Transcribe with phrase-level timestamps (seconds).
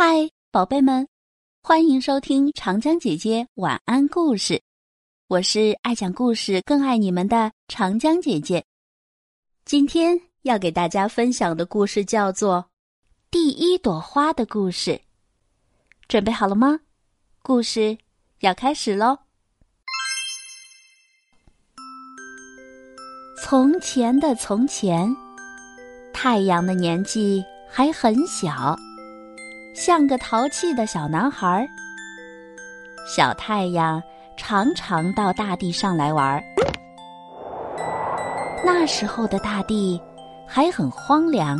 [0.00, 1.08] 嗨，宝贝们，
[1.60, 4.62] 欢迎收听长江姐姐晚安故事。
[5.26, 8.64] 我是爱讲故事、更爱你们的长江姐姐。
[9.64, 12.58] 今天要给大家分享的故事叫做
[13.28, 14.92] 《第一朵花的故事》。
[16.06, 16.78] 准备好了吗？
[17.42, 17.98] 故事
[18.38, 19.18] 要开始喽！
[23.42, 25.12] 从前的从前，
[26.14, 28.78] 太阳的年纪还很小。
[29.78, 31.64] 像个淘气的小男孩，
[33.06, 34.02] 小太阳
[34.36, 36.42] 常常到大地上来玩。
[38.64, 40.00] 那时候的大地
[40.48, 41.56] 还很荒凉，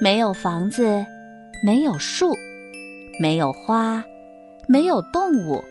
[0.00, 1.06] 没有房子，
[1.62, 2.34] 没有树，
[3.20, 4.02] 没有花，
[4.66, 5.62] 没有动物，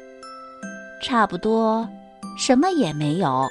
[1.02, 1.86] 差不多
[2.38, 3.46] 什么也没有。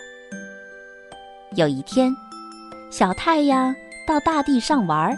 [1.56, 2.11] 有一天，
[2.91, 3.74] 小太阳
[4.09, 5.14] 到大地上玩，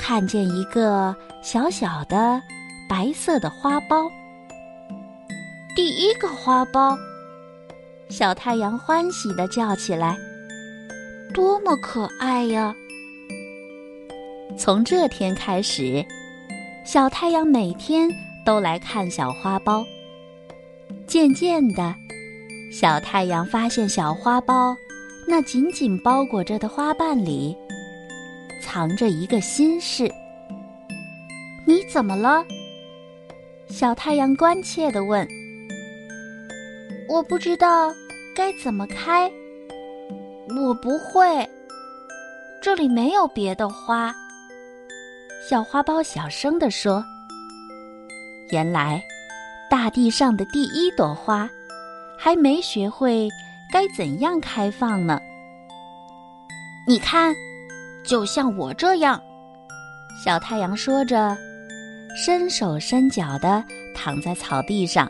[0.00, 1.14] 看见一个。
[1.42, 2.42] 小小的
[2.86, 4.10] 白色的花苞，
[5.74, 6.94] 第一个花苞，
[8.10, 10.18] 小太阳欢喜的叫起来
[11.32, 12.74] ：“多么可爱呀！”
[14.58, 16.04] 从这天开始，
[16.84, 18.10] 小太阳每天
[18.44, 19.82] 都来看小花苞。
[21.06, 21.94] 渐渐的，
[22.70, 24.76] 小太阳发现小花苞
[25.26, 27.56] 那紧紧包裹着的花瓣里，
[28.60, 30.10] 藏着一个心事。
[31.66, 32.44] 你怎么了？
[33.68, 35.26] 小太阳关切的问。
[37.08, 37.92] 我不知道
[38.36, 39.30] 该怎么开。
[40.56, 41.48] 我不会。
[42.62, 44.14] 这里没有别的花。
[45.48, 47.02] 小花苞小声的说。
[48.50, 49.02] 原来，
[49.70, 51.48] 大地上的第一朵花，
[52.18, 53.28] 还没学会
[53.72, 55.20] 该怎样开放呢。
[56.86, 57.34] 你看，
[58.10, 59.22] 就像我这样。
[60.24, 61.36] 小太阳说着。
[62.16, 65.08] 伸手伸脚的躺在草地上，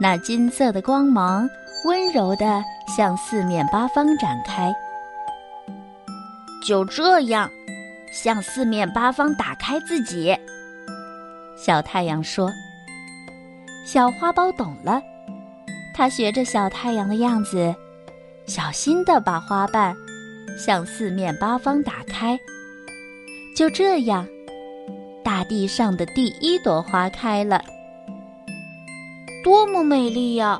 [0.00, 1.46] 那金色的光芒
[1.84, 2.64] 温柔的
[2.96, 4.74] 向四面八方展开。
[6.66, 7.50] 就这样，
[8.10, 10.34] 向四面八方打开自己。
[11.54, 12.50] 小太阳说
[13.84, 15.02] ：“小花苞懂了，
[15.94, 17.74] 它学着小太阳的样子，
[18.46, 19.94] 小心的把花瓣
[20.58, 22.38] 向四面八方打开。
[23.56, 24.26] 就这样。”
[25.24, 27.62] 大地上的第一朵花开了，
[29.44, 30.58] 多么美丽呀！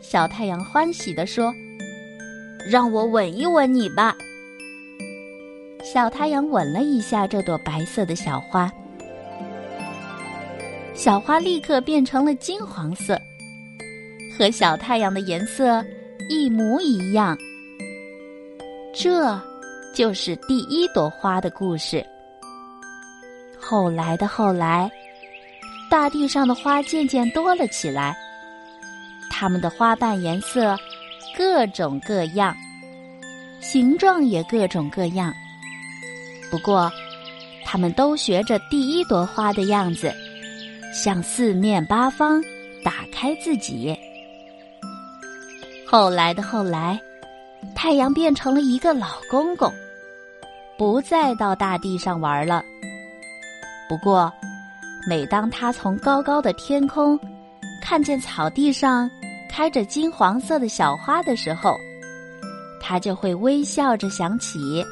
[0.00, 1.50] 小太阳欢喜地说
[2.70, 4.14] ：“让我吻一吻你吧。”
[5.82, 8.70] 小太阳吻了一下这朵白色的小花，
[10.92, 13.18] 小花立刻变成了金黄色，
[14.36, 15.82] 和小太阳的颜色
[16.28, 17.36] 一模一样。
[18.92, 19.40] 这，
[19.94, 22.04] 就是第一朵花的故事。
[23.58, 24.90] 后来的后来，
[25.88, 28.16] 大地上的花渐渐多了起来。
[29.30, 30.76] 它们的花瓣颜色
[31.36, 32.54] 各种各样，
[33.60, 35.32] 形状也各种各样。
[36.50, 36.90] 不过，
[37.64, 40.12] 它们都学着第一朵花的样子，
[40.92, 42.42] 向四面八方
[42.84, 43.96] 打开自己。
[45.86, 47.00] 后来的后来，
[47.82, 49.72] 太阳变成了一个老公公，
[50.76, 52.62] 不再到大地上玩了。
[53.88, 54.30] 不过，
[55.08, 57.18] 每当他从高高的天空
[57.80, 59.10] 看见草地上
[59.48, 61.74] 开着金黄色的小花的时候，
[62.82, 64.84] 他就会微笑着想起，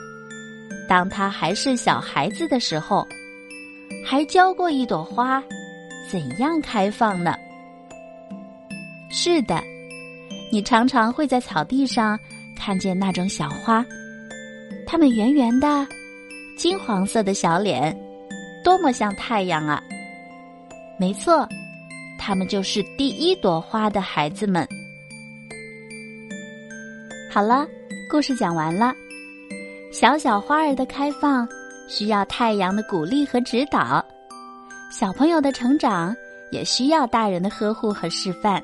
[0.89, 3.07] 当他还是小孩子的时候，
[4.03, 5.45] 还教过一朵花
[6.11, 7.37] 怎样开放呢？
[9.11, 9.63] 是的，
[10.51, 12.19] 你常常会在草地上
[12.59, 13.85] 看见那种小花，
[14.87, 15.87] 它们圆圆的、
[16.57, 17.97] 金黄色的小脸。
[18.65, 19.83] 多么像太阳啊！
[20.99, 21.49] 没错，
[22.19, 24.67] 它们就是第一朵花的孩子们。
[27.33, 27.67] 好了，
[28.11, 28.93] 故事讲完了。
[29.91, 31.49] 小小花儿的开放
[31.89, 34.05] 需要太阳的鼓励和指导，
[34.91, 36.15] 小朋友的成长
[36.51, 38.63] 也需要大人的呵护和示范。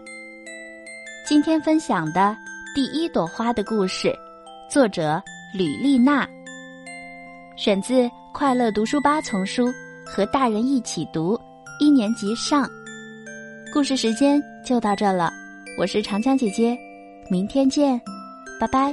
[1.27, 2.21] 今天分享的
[2.75, 4.13] 《第一朵花》的故事，
[4.69, 5.23] 作者
[5.57, 6.29] 吕丽娜，
[7.55, 9.73] 选自《快乐读书吧》丛书。
[10.05, 11.41] 和大人一起读
[11.79, 12.69] 一年级上，
[13.73, 15.33] 故事时间就到这了。
[15.79, 16.77] 我是长江姐姐，
[17.31, 17.99] 明天见，
[18.61, 18.93] 拜拜。